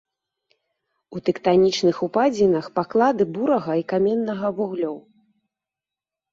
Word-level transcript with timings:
У 1.15 1.21
тэктанічных 1.29 1.95
упадзінах 2.09 2.65
паклады 2.79 3.23
бурага 3.37 3.73
і 3.85 3.87
каменнага 3.95 4.47
вуглёў. 4.59 4.95